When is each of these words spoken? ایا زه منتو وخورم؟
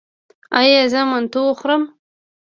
ایا 0.59 0.81
زه 0.91 1.01
منتو 1.09 1.39
وخورم؟ 1.47 1.83